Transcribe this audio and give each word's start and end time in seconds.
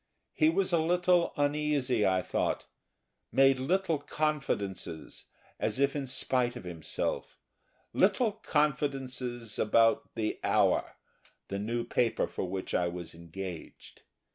He 0.33 0.49
was 0.49 0.73
a 0.73 0.79
little 0.79 1.31
uneasy, 1.37 2.07
I 2.07 2.23
thought, 2.23 2.65
made 3.31 3.59
little 3.59 3.99
confidences 3.99 5.25
as 5.59 5.77
if 5.77 5.95
in 5.95 6.07
spite 6.07 6.55
of 6.55 6.63
himself; 6.63 7.37
little 7.93 8.31
confidences 8.31 9.59
about 9.59 10.15
the 10.15 10.39
Hour, 10.43 10.95
the 11.49 11.59
new 11.59 11.83
paper 11.83 12.25
for 12.25 12.45
which 12.45 12.73
I 12.73 12.87
was 12.87 13.13
engaged. 13.13 14.01